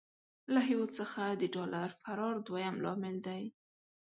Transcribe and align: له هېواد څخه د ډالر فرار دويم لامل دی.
له 0.53 0.59
هېواد 0.69 0.91
څخه 0.99 1.23
د 1.41 1.43
ډالر 1.55 1.89
فرار 2.03 2.35
دويم 2.47 2.75
لامل 2.85 3.15
دی. 3.27 3.43